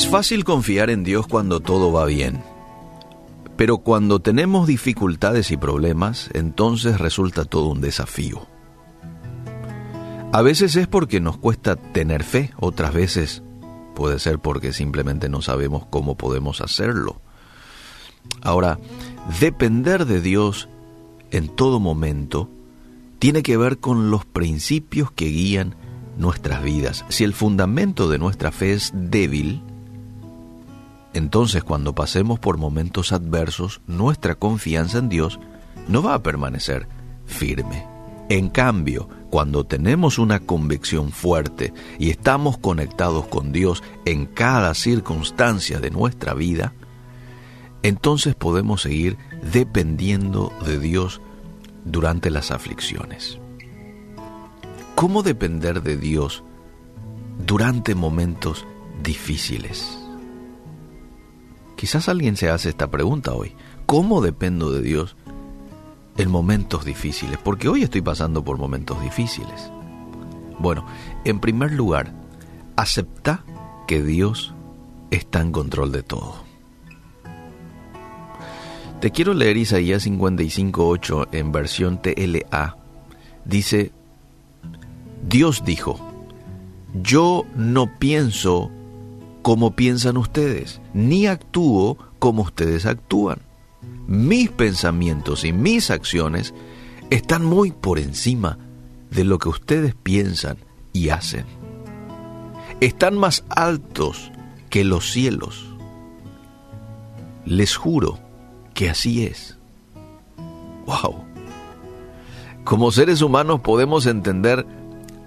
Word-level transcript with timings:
Es 0.00 0.08
fácil 0.08 0.44
confiar 0.44 0.88
en 0.88 1.04
Dios 1.04 1.26
cuando 1.26 1.60
todo 1.60 1.92
va 1.92 2.06
bien, 2.06 2.42
pero 3.58 3.76
cuando 3.76 4.18
tenemos 4.18 4.66
dificultades 4.66 5.50
y 5.50 5.58
problemas, 5.58 6.30
entonces 6.32 6.98
resulta 6.98 7.44
todo 7.44 7.66
un 7.66 7.82
desafío. 7.82 8.46
A 10.32 10.40
veces 10.40 10.74
es 10.76 10.86
porque 10.86 11.20
nos 11.20 11.36
cuesta 11.36 11.76
tener 11.76 12.24
fe, 12.24 12.50
otras 12.56 12.94
veces 12.94 13.42
puede 13.94 14.18
ser 14.20 14.38
porque 14.38 14.72
simplemente 14.72 15.28
no 15.28 15.42
sabemos 15.42 15.84
cómo 15.90 16.16
podemos 16.16 16.62
hacerlo. 16.62 17.20
Ahora, 18.40 18.78
depender 19.38 20.06
de 20.06 20.22
Dios 20.22 20.70
en 21.30 21.54
todo 21.54 21.78
momento 21.78 22.48
tiene 23.18 23.42
que 23.42 23.58
ver 23.58 23.80
con 23.80 24.10
los 24.10 24.24
principios 24.24 25.12
que 25.12 25.26
guían 25.26 25.76
nuestras 26.16 26.62
vidas. 26.62 27.04
Si 27.10 27.22
el 27.22 27.34
fundamento 27.34 28.08
de 28.08 28.18
nuestra 28.18 28.50
fe 28.50 28.72
es 28.72 28.92
débil, 28.94 29.62
entonces 31.12 31.64
cuando 31.64 31.94
pasemos 31.94 32.38
por 32.38 32.56
momentos 32.56 33.12
adversos, 33.12 33.80
nuestra 33.86 34.34
confianza 34.34 34.98
en 34.98 35.08
Dios 35.08 35.40
no 35.88 36.02
va 36.02 36.14
a 36.14 36.22
permanecer 36.22 36.86
firme. 37.26 37.86
En 38.28 38.48
cambio, 38.48 39.08
cuando 39.28 39.64
tenemos 39.64 40.18
una 40.18 40.38
convicción 40.38 41.10
fuerte 41.10 41.72
y 41.98 42.10
estamos 42.10 42.58
conectados 42.58 43.26
con 43.26 43.50
Dios 43.50 43.82
en 44.04 44.26
cada 44.26 44.74
circunstancia 44.74 45.80
de 45.80 45.90
nuestra 45.90 46.34
vida, 46.34 46.72
entonces 47.82 48.34
podemos 48.34 48.82
seguir 48.82 49.18
dependiendo 49.52 50.52
de 50.64 50.78
Dios 50.78 51.20
durante 51.84 52.30
las 52.30 52.50
aflicciones. 52.52 53.38
¿Cómo 54.94 55.22
depender 55.22 55.82
de 55.82 55.96
Dios 55.96 56.44
durante 57.46 57.94
momentos 57.94 58.66
difíciles? 59.02 59.98
Quizás 61.80 62.10
alguien 62.10 62.36
se 62.36 62.50
hace 62.50 62.68
esta 62.68 62.90
pregunta 62.90 63.32
hoy. 63.32 63.54
¿Cómo 63.86 64.20
dependo 64.20 64.70
de 64.70 64.82
Dios 64.82 65.16
en 66.18 66.30
momentos 66.30 66.84
difíciles? 66.84 67.38
Porque 67.42 67.70
hoy 67.70 67.82
estoy 67.82 68.02
pasando 68.02 68.44
por 68.44 68.58
momentos 68.58 69.00
difíciles. 69.00 69.72
Bueno, 70.58 70.84
en 71.24 71.40
primer 71.40 71.72
lugar, 71.72 72.12
acepta 72.76 73.44
que 73.88 74.02
Dios 74.02 74.52
está 75.10 75.40
en 75.40 75.52
control 75.52 75.90
de 75.90 76.02
todo. 76.02 76.34
Te 79.00 79.10
quiero 79.10 79.32
leer 79.32 79.56
Isaías 79.56 80.06
55.8 80.06 81.28
en 81.32 81.50
versión 81.50 82.02
TLA. 82.02 82.76
Dice, 83.46 83.90
Dios 85.26 85.64
dijo, 85.64 85.98
yo 87.02 87.46
no 87.56 87.98
pienso 87.98 88.70
como 89.42 89.74
piensan 89.74 90.16
ustedes, 90.16 90.80
ni 90.92 91.26
actúo 91.26 91.98
como 92.18 92.42
ustedes 92.42 92.86
actúan. 92.86 93.38
Mis 94.06 94.50
pensamientos 94.50 95.44
y 95.44 95.52
mis 95.52 95.90
acciones 95.90 96.54
están 97.10 97.44
muy 97.44 97.72
por 97.72 97.98
encima 97.98 98.58
de 99.10 99.24
lo 99.24 99.38
que 99.38 99.48
ustedes 99.48 99.94
piensan 99.94 100.58
y 100.92 101.08
hacen. 101.10 101.46
Están 102.80 103.16
más 103.16 103.44
altos 103.48 104.30
que 104.68 104.84
los 104.84 105.10
cielos. 105.10 105.66
Les 107.44 107.76
juro 107.76 108.18
que 108.74 108.90
así 108.90 109.24
es. 109.24 109.56
¡Wow! 110.86 111.24
Como 112.64 112.92
seres 112.92 113.22
humanos 113.22 113.60
podemos 113.60 114.06
entender 114.06 114.66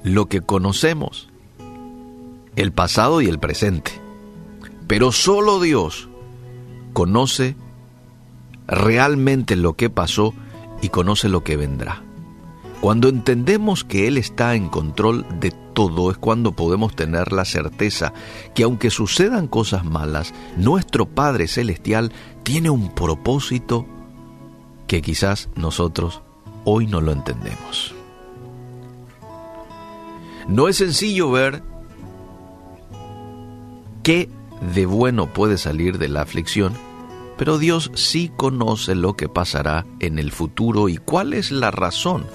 lo 0.04 0.28
que 0.28 0.42
conocemos, 0.42 1.30
el 2.56 2.72
pasado 2.72 3.22
y 3.22 3.28
el 3.28 3.40
presente. 3.40 4.03
Pero 4.94 5.12
solo 5.12 5.60
Dios 5.60 6.08
conoce 6.94 7.56
realmente 8.68 9.56
lo 9.56 9.74
que 9.74 9.90
pasó 9.90 10.36
y 10.84 10.90
conoce 10.90 11.30
lo 11.30 11.44
que 11.44 11.58
vendrá. 11.58 12.04
Cuando 12.80 13.10
entendemos 13.10 13.84
que 13.84 14.08
Él 14.08 14.20
está 14.20 14.54
en 14.54 14.70
control 14.70 15.26
de 15.40 15.50
todo 15.74 16.12
es 16.12 16.20
cuando 16.20 16.52
podemos 16.52 16.96
tener 16.96 17.32
la 17.32 17.44
certeza 17.44 18.14
que 18.54 18.62
aunque 18.62 18.92
sucedan 18.92 19.48
cosas 19.48 19.84
malas, 19.84 20.32
nuestro 20.58 21.08
Padre 21.08 21.48
Celestial 21.48 22.12
tiene 22.44 22.70
un 22.70 22.94
propósito 22.94 23.88
que 24.86 25.02
quizás 25.02 25.50
nosotros 25.56 26.22
hoy 26.66 26.86
no 26.86 27.02
lo 27.02 27.14
entendemos. 27.14 27.96
No 30.48 30.68
es 30.68 30.78
sencillo 30.78 31.32
ver 31.32 31.64
qué 34.04 34.30
de 34.74 34.86
bueno 34.86 35.28
puede 35.28 35.58
salir 35.58 35.98
de 35.98 36.10
la 36.10 36.22
aflicción, 36.22 36.74
pero 37.38 37.58
Dios 37.58 37.92
sí 37.96 38.32
conoce 38.36 38.96
lo 38.96 39.16
que 39.16 39.28
pasará 39.28 39.86
en 40.00 40.20
el 40.20 40.32
futuro 40.32 40.90
y 40.90 40.98
cuál 40.98 41.34
es 41.34 41.52
la 41.52 41.72
razón 41.72 42.26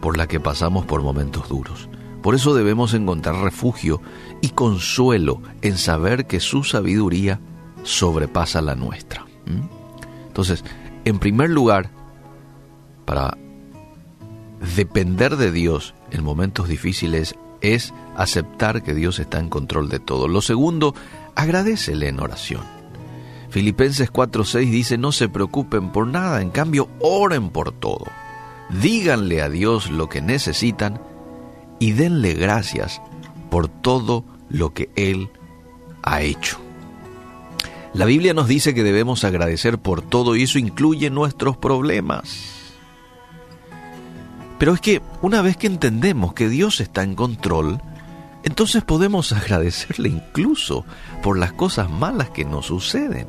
por 0.00 0.16
la 0.16 0.26
que 0.26 0.40
pasamos 0.40 0.84
por 0.84 1.02
momentos 1.02 1.48
duros. 1.48 1.88
Por 2.22 2.34
eso 2.34 2.54
debemos 2.54 2.94
encontrar 2.94 3.36
refugio 3.36 4.00
y 4.40 4.50
consuelo 4.50 5.42
en 5.62 5.76
saber 5.76 6.26
que 6.26 6.40
su 6.40 6.62
sabiduría 6.64 7.40
sobrepasa 7.82 8.60
la 8.60 8.76
nuestra. 8.76 9.26
Entonces, 10.28 10.64
en 11.04 11.18
primer 11.18 11.50
lugar, 11.50 11.90
para 13.04 13.36
depender 14.76 15.36
de 15.36 15.50
Dios 15.50 15.94
en 16.12 16.22
momentos 16.22 16.68
difíciles 16.68 17.34
es 17.62 17.94
aceptar 18.16 18.82
que 18.82 18.94
Dios 18.94 19.18
está 19.18 19.38
en 19.38 19.48
control 19.48 19.88
de 19.88 20.00
todo. 20.00 20.28
Lo 20.28 20.42
segundo, 20.42 20.94
agradecele 21.34 22.08
en 22.08 22.20
oración. 22.20 22.62
Filipenses 23.50 24.12
4:6 24.12 24.70
dice, 24.70 24.98
no 24.98 25.12
se 25.12 25.28
preocupen 25.28 25.90
por 25.90 26.06
nada, 26.06 26.42
en 26.42 26.50
cambio 26.50 26.88
oren 27.00 27.50
por 27.50 27.72
todo. 27.72 28.06
Díganle 28.70 29.42
a 29.42 29.48
Dios 29.48 29.90
lo 29.90 30.08
que 30.08 30.22
necesitan 30.22 31.00
y 31.78 31.92
denle 31.92 32.34
gracias 32.34 33.02
por 33.50 33.68
todo 33.68 34.24
lo 34.48 34.72
que 34.72 34.90
Él 34.96 35.28
ha 36.02 36.22
hecho. 36.22 36.58
La 37.92 38.06
Biblia 38.06 38.32
nos 38.32 38.48
dice 38.48 38.72
que 38.72 38.82
debemos 38.82 39.24
agradecer 39.24 39.78
por 39.78 40.00
todo 40.00 40.34
y 40.34 40.44
eso 40.44 40.58
incluye 40.58 41.10
nuestros 41.10 41.58
problemas. 41.58 42.61
Pero 44.62 44.74
es 44.74 44.80
que 44.80 45.02
una 45.22 45.42
vez 45.42 45.56
que 45.56 45.66
entendemos 45.66 46.34
que 46.34 46.48
Dios 46.48 46.80
está 46.80 47.02
en 47.02 47.16
control, 47.16 47.80
entonces 48.44 48.84
podemos 48.84 49.32
agradecerle 49.32 50.08
incluso 50.08 50.84
por 51.20 51.36
las 51.36 51.52
cosas 51.52 51.90
malas 51.90 52.30
que 52.30 52.44
nos 52.44 52.66
suceden. 52.66 53.26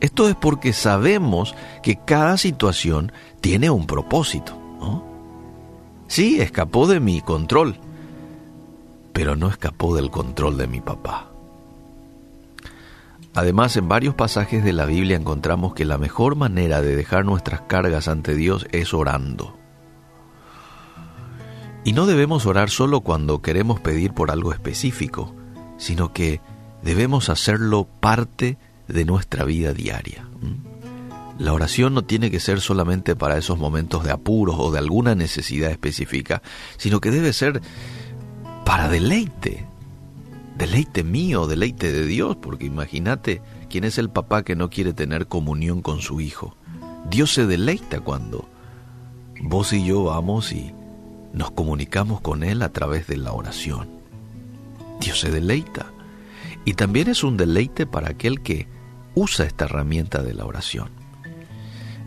Esto 0.00 0.28
es 0.28 0.34
porque 0.34 0.74
sabemos 0.74 1.54
que 1.82 1.96
cada 1.96 2.36
situación 2.36 3.10
tiene 3.40 3.70
un 3.70 3.86
propósito. 3.86 4.52
Sí, 6.08 6.42
escapó 6.42 6.86
de 6.86 7.00
mi 7.00 7.22
control, 7.22 7.78
pero 9.14 9.34
no 9.34 9.48
escapó 9.48 9.96
del 9.96 10.10
control 10.10 10.58
de 10.58 10.66
mi 10.66 10.82
papá. 10.82 11.30
Además, 13.32 13.78
en 13.78 13.88
varios 13.88 14.14
pasajes 14.14 14.62
de 14.62 14.74
la 14.74 14.84
Biblia 14.84 15.16
encontramos 15.16 15.72
que 15.72 15.86
la 15.86 15.96
mejor 15.96 16.36
manera 16.36 16.82
de 16.82 16.96
dejar 16.96 17.24
nuestras 17.24 17.62
cargas 17.62 18.08
ante 18.08 18.34
Dios 18.34 18.66
es 18.72 18.92
orando. 18.92 19.61
Y 21.84 21.92
no 21.92 22.06
debemos 22.06 22.46
orar 22.46 22.70
solo 22.70 23.00
cuando 23.00 23.42
queremos 23.42 23.80
pedir 23.80 24.12
por 24.12 24.30
algo 24.30 24.52
específico, 24.52 25.34
sino 25.78 26.12
que 26.12 26.40
debemos 26.82 27.28
hacerlo 27.28 27.88
parte 28.00 28.56
de 28.86 29.04
nuestra 29.04 29.44
vida 29.44 29.72
diaria. 29.72 30.28
La 31.38 31.52
oración 31.52 31.94
no 31.94 32.02
tiene 32.02 32.30
que 32.30 32.38
ser 32.38 32.60
solamente 32.60 33.16
para 33.16 33.36
esos 33.36 33.58
momentos 33.58 34.04
de 34.04 34.12
apuros 34.12 34.56
o 34.58 34.70
de 34.70 34.78
alguna 34.78 35.16
necesidad 35.16 35.70
específica, 35.70 36.40
sino 36.76 37.00
que 37.00 37.10
debe 37.10 37.32
ser 37.32 37.60
para 38.64 38.88
deleite, 38.88 39.66
deleite 40.56 41.02
mío, 41.02 41.48
deleite 41.48 41.90
de 41.90 42.06
Dios, 42.06 42.36
porque 42.36 42.66
imagínate 42.66 43.42
quién 43.68 43.82
es 43.82 43.98
el 43.98 44.08
papá 44.08 44.44
que 44.44 44.54
no 44.54 44.70
quiere 44.70 44.92
tener 44.92 45.26
comunión 45.26 45.82
con 45.82 46.00
su 46.00 46.20
hijo. 46.20 46.54
Dios 47.10 47.32
se 47.34 47.46
deleita 47.46 48.00
cuando 48.00 48.48
vos 49.42 49.72
y 49.72 49.84
yo 49.84 50.04
vamos 50.04 50.52
y 50.52 50.72
nos 51.32 51.50
comunicamos 51.50 52.20
con 52.20 52.44
Él 52.44 52.62
a 52.62 52.72
través 52.72 53.06
de 53.06 53.16
la 53.16 53.32
oración. 53.32 53.88
Dios 55.00 55.20
se 55.20 55.30
deleita. 55.30 55.86
Y 56.64 56.74
también 56.74 57.08
es 57.08 57.24
un 57.24 57.36
deleite 57.36 57.86
para 57.86 58.10
aquel 58.10 58.40
que 58.40 58.68
usa 59.14 59.46
esta 59.46 59.64
herramienta 59.64 60.22
de 60.22 60.34
la 60.34 60.44
oración. 60.44 60.90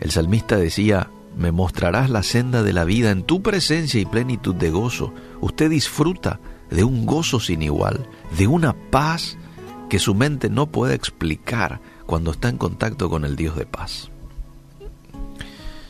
El 0.00 0.10
salmista 0.10 0.56
decía, 0.56 1.10
me 1.36 1.52
mostrarás 1.52 2.08
la 2.08 2.22
senda 2.22 2.62
de 2.62 2.72
la 2.72 2.84
vida 2.84 3.10
en 3.10 3.22
tu 3.22 3.42
presencia 3.42 4.00
y 4.00 4.06
plenitud 4.06 4.54
de 4.54 4.70
gozo. 4.70 5.12
Usted 5.40 5.70
disfruta 5.70 6.40
de 6.70 6.84
un 6.84 7.04
gozo 7.04 7.40
sin 7.40 7.62
igual, 7.62 8.08
de 8.38 8.46
una 8.46 8.72
paz 8.72 9.36
que 9.90 9.98
su 9.98 10.14
mente 10.14 10.48
no 10.48 10.66
puede 10.66 10.94
explicar 10.94 11.80
cuando 12.06 12.30
está 12.30 12.48
en 12.48 12.56
contacto 12.56 13.10
con 13.10 13.24
el 13.24 13.36
Dios 13.36 13.56
de 13.56 13.66
paz. 13.66 14.10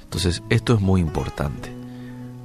Entonces, 0.05 0.43
esto 0.51 0.75
es 0.75 0.81
muy 0.81 1.01
importante 1.01 1.76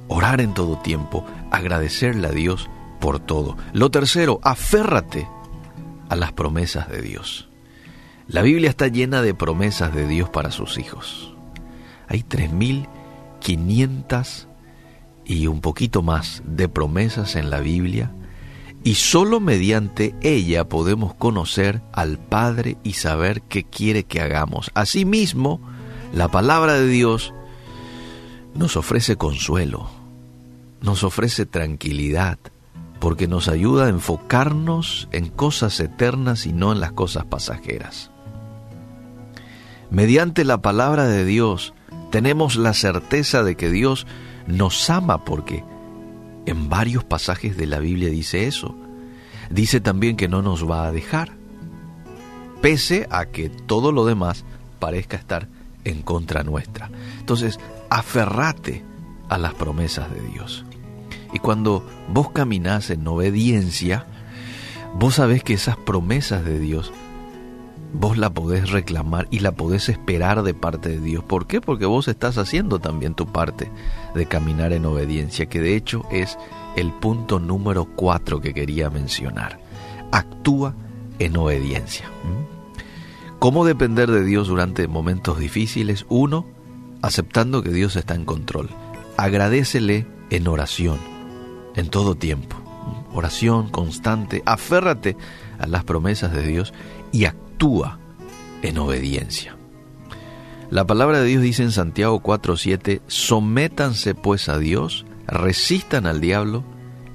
orar 0.08 0.40
en 0.40 0.54
todo 0.54 0.78
tiempo, 0.78 1.26
agradecerle 1.50 2.28
a 2.28 2.32
Dios 2.32 2.70
por 3.00 3.18
todo. 3.18 3.56
Lo 3.72 3.90
tercero, 3.90 4.38
aférrate 4.42 5.28
a 6.08 6.16
las 6.16 6.32
promesas 6.32 6.88
de 6.88 7.02
Dios. 7.02 7.50
La 8.28 8.42
Biblia 8.42 8.70
está 8.70 8.86
llena 8.88 9.22
de 9.22 9.34
promesas 9.34 9.94
de 9.94 10.06
Dios 10.06 10.30
para 10.30 10.50
sus 10.50 10.78
hijos. 10.78 11.34
Hay 12.08 12.22
3.500 12.22 14.46
y 15.24 15.46
un 15.46 15.60
poquito 15.60 16.02
más 16.02 16.42
de 16.44 16.68
promesas 16.68 17.36
en 17.36 17.50
la 17.50 17.60
Biblia 17.60 18.10
y 18.84 18.96
solo 18.96 19.40
mediante 19.40 20.14
ella 20.22 20.68
podemos 20.68 21.14
conocer 21.14 21.82
al 21.92 22.18
Padre 22.18 22.76
y 22.82 22.94
saber 22.94 23.42
qué 23.42 23.64
quiere 23.64 24.04
que 24.04 24.20
hagamos. 24.20 24.70
Asimismo, 24.74 25.60
la 26.12 26.28
palabra 26.28 26.74
de 26.74 26.88
Dios 26.88 27.32
nos 28.54 28.76
ofrece 28.76 29.16
consuelo, 29.16 29.88
nos 30.80 31.04
ofrece 31.04 31.46
tranquilidad, 31.46 32.38
porque 33.00 33.26
nos 33.26 33.48
ayuda 33.48 33.86
a 33.86 33.88
enfocarnos 33.88 35.08
en 35.10 35.28
cosas 35.28 35.80
eternas 35.80 36.46
y 36.46 36.52
no 36.52 36.72
en 36.72 36.80
las 36.80 36.92
cosas 36.92 37.24
pasajeras. 37.24 38.10
Mediante 39.90 40.44
la 40.44 40.62
palabra 40.62 41.06
de 41.06 41.24
Dios 41.24 41.74
tenemos 42.10 42.56
la 42.56 42.74
certeza 42.74 43.42
de 43.42 43.56
que 43.56 43.70
Dios 43.70 44.06
nos 44.46 44.88
ama 44.88 45.24
porque 45.24 45.64
en 46.46 46.68
varios 46.68 47.04
pasajes 47.04 47.56
de 47.56 47.66
la 47.66 47.78
Biblia 47.78 48.08
dice 48.08 48.46
eso. 48.46 48.74
Dice 49.50 49.80
también 49.80 50.16
que 50.16 50.28
no 50.28 50.40
nos 50.40 50.68
va 50.68 50.86
a 50.86 50.92
dejar, 50.92 51.32
pese 52.60 53.06
a 53.10 53.26
que 53.26 53.48
todo 53.48 53.92
lo 53.92 54.06
demás 54.06 54.44
parezca 54.78 55.16
estar 55.16 55.48
en 55.84 56.02
contra 56.02 56.42
nuestra. 56.42 56.90
Entonces, 57.18 57.58
aferrate 57.92 58.82
a 59.28 59.36
las 59.36 59.52
promesas 59.52 60.10
de 60.10 60.22
Dios. 60.22 60.64
Y 61.34 61.40
cuando 61.40 61.86
vos 62.08 62.30
caminás 62.30 62.88
en 62.88 63.06
obediencia, 63.06 64.06
vos 64.94 65.16
sabés 65.16 65.44
que 65.44 65.52
esas 65.52 65.76
promesas 65.76 66.42
de 66.42 66.58
Dios, 66.58 66.90
vos 67.92 68.16
la 68.16 68.30
podés 68.30 68.70
reclamar 68.70 69.28
y 69.30 69.40
la 69.40 69.52
podés 69.52 69.90
esperar 69.90 70.42
de 70.42 70.54
parte 70.54 70.88
de 70.88 71.00
Dios. 71.00 71.22
¿Por 71.22 71.46
qué? 71.46 71.60
Porque 71.60 71.84
vos 71.84 72.08
estás 72.08 72.38
haciendo 72.38 72.78
también 72.78 73.12
tu 73.12 73.26
parte 73.26 73.70
de 74.14 74.24
caminar 74.24 74.72
en 74.72 74.86
obediencia, 74.86 75.44
que 75.44 75.60
de 75.60 75.76
hecho 75.76 76.06
es 76.10 76.38
el 76.76 76.92
punto 76.92 77.40
número 77.40 77.84
cuatro 77.84 78.40
que 78.40 78.54
quería 78.54 78.88
mencionar. 78.88 79.60
Actúa 80.12 80.74
en 81.18 81.36
obediencia. 81.36 82.06
¿Mm? 82.06 83.38
¿Cómo 83.38 83.66
depender 83.66 84.10
de 84.10 84.24
Dios 84.24 84.48
durante 84.48 84.88
momentos 84.88 85.38
difíciles? 85.38 86.06
Uno, 86.08 86.46
aceptando 87.02 87.62
que 87.62 87.70
Dios 87.70 87.96
está 87.96 88.14
en 88.14 88.24
control. 88.24 88.70
Agradecele 89.16 90.06
en 90.30 90.48
oración, 90.48 90.98
en 91.76 91.88
todo 91.88 92.14
tiempo. 92.14 92.56
Oración 93.12 93.68
constante, 93.68 94.42
aférrate 94.46 95.16
a 95.58 95.66
las 95.66 95.84
promesas 95.84 96.32
de 96.32 96.46
Dios 96.46 96.72
y 97.12 97.26
actúa 97.26 97.98
en 98.62 98.78
obediencia. 98.78 99.56
La 100.70 100.86
palabra 100.86 101.20
de 101.20 101.26
Dios 101.26 101.42
dice 101.42 101.62
en 101.62 101.72
Santiago 101.72 102.22
4:7, 102.22 103.02
sométanse 103.06 104.14
pues 104.14 104.48
a 104.48 104.58
Dios, 104.58 105.04
resistan 105.26 106.06
al 106.06 106.22
diablo 106.22 106.64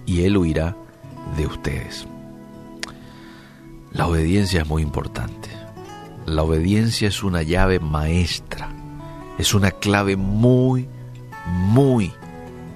y 0.06 0.22
él 0.22 0.38
huirá 0.38 0.78
de 1.36 1.48
ustedes. 1.48 2.06
La 3.92 4.06
obediencia 4.06 4.62
es 4.62 4.68
muy 4.68 4.84
importante. 4.84 5.50
La 6.28 6.44
obediencia 6.44 7.08
es 7.08 7.24
una 7.24 7.42
llave 7.42 7.80
maestra, 7.80 8.70
es 9.38 9.54
una 9.54 9.72
clave 9.72 10.16
muy, 10.16 10.88
muy 11.46 12.12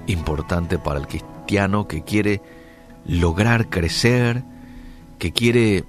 importante 0.08 0.78
para 0.78 1.00
el 1.00 1.08
cristiano 1.08 1.88
que 1.88 2.04
quiere 2.04 2.42
lograr 3.06 3.70
crecer, 3.70 4.44
que 5.18 5.32
quiere 5.32 5.84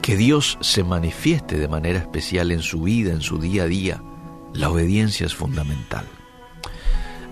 que 0.00 0.16
Dios 0.16 0.58
se 0.60 0.84
manifieste 0.84 1.58
de 1.58 1.68
manera 1.68 1.98
especial 1.98 2.50
en 2.50 2.60
su 2.60 2.82
vida, 2.82 3.12
en 3.12 3.20
su 3.20 3.38
día 3.38 3.64
a 3.64 3.66
día, 3.66 4.02
la 4.52 4.70
obediencia 4.70 5.26
es 5.26 5.34
fundamental. 5.34 6.04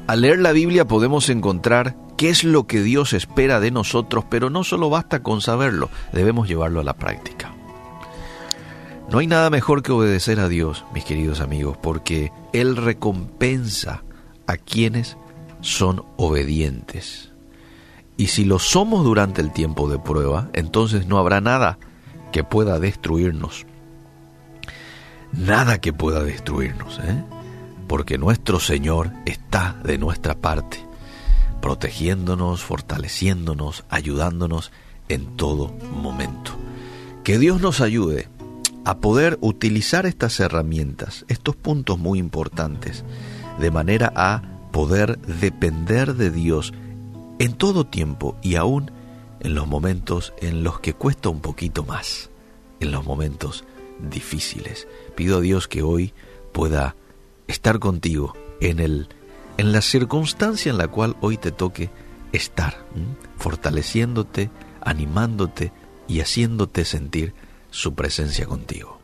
Al 0.07 0.23
leer 0.23 0.41
la 0.41 0.53
Biblia 0.53 0.87
podemos 0.87 1.29
encontrar 1.29 1.97
qué 2.17 2.31
es 2.31 2.45
lo 2.45 2.67
que 2.67 2.83
Dios 2.83 3.13
espera 3.13 3.61
de 3.61 3.71
nosotros, 3.71 4.25
pero 4.29 4.51
no 4.51 4.65
solo 4.65 4.91
basta 4.91 5.23
con 5.23 5.41
saberlo, 5.41 5.89
debemos 6.13 6.49
llevarlo 6.49 6.81
a 6.81 6.85
la 6.85 6.95
práctica. 6.95 7.40
No 9.11 9.19
hay 9.19 9.27
nada 9.27 9.51
mejor 9.51 9.83
que 9.83 9.91
obedecer 9.91 10.39
a 10.39 10.49
Dios, 10.49 10.85
mis 10.95 11.05
queridos 11.05 11.41
amigos, 11.41 11.77
porque 11.77 12.31
Él 12.53 12.77
recompensa 12.77 14.05
a 14.47 14.57
quienes 14.57 15.17
son 15.61 16.05
obedientes. 16.17 17.33
Y 18.17 18.29
si 18.29 18.45
lo 18.45 18.61
somos 18.61 19.03
durante 19.03 19.41
el 19.41 19.53
tiempo 19.53 19.91
de 19.91 19.99
prueba, 19.99 20.49
entonces 20.53 21.09
no 21.09 21.19
habrá 21.19 21.41
nada 21.41 21.79
que 22.31 22.45
pueda 22.45 22.79
destruirnos. 22.79 23.67
Nada 25.33 25.81
que 25.81 25.93
pueda 25.93 26.23
destruirnos, 26.23 27.01
¿eh? 27.01 27.25
porque 27.89 28.17
nuestro 28.17 28.61
Señor 28.61 29.11
está 29.27 29.77
de 29.83 29.99
nuestra 29.99 30.37
parte, 30.37 30.79
protegiéndonos, 31.61 32.63
fortaleciéndonos, 32.63 33.85
ayudándonos 33.91 34.71
en 35.09 35.37
todo 35.37 35.75
momento. 36.01 36.53
Que 37.25 37.39
Dios 37.39 37.61
nos 37.61 37.81
ayude 37.81 38.29
a 38.85 38.99
poder 38.99 39.39
utilizar 39.41 40.07
estas 40.07 40.41
herramientas, 40.41 41.25
estos 41.29 41.57
puntos 41.57 41.99
muy 41.99 42.19
importantes, 42.19 43.05
de 43.59 43.71
manera 43.71 44.13
a 44.17 44.43
poder 44.73 45.19
depender 45.21 46.15
de 46.15 46.31
Dios 46.31 46.73
en 47.39 47.55
todo 47.55 47.87
tiempo 47.87 48.37
y 48.43 48.57
aún 48.57 48.91
en 49.41 49.55
los 49.55 49.67
momentos 49.67 50.33
en 50.41 50.63
los 50.63 50.81
que 50.81 50.95
cuesta 50.95 51.29
un 51.29 51.41
poquito 51.41 51.85
más, 51.85 52.31
en 52.81 52.91
los 52.93 53.05
momentos 53.05 53.65
difíciles. 53.99 54.87
Pido 55.15 55.39
a 55.39 55.41
Dios 55.41 55.69
que 55.69 55.83
hoy 55.83 56.13
pueda 56.53 56.97
estar 57.49 57.79
contigo 57.79 58.35
en 58.61 58.79
el 58.81 59.09
en 59.57 59.73
la 59.73 59.83
circunstancia 59.83 60.71
en 60.71 60.79
la 60.79 60.89
cual 60.89 61.17
hoy 61.21 61.37
te 61.37 61.53
toque 61.53 61.91
estar, 62.33 62.83
fortaleciéndote, 63.37 64.51
animándote 64.81 65.71
y 66.09 66.21
haciéndote 66.21 66.87
sentir 66.87 67.35
su 67.71 67.95
presencia 67.95 68.47
contigo. 68.47 69.00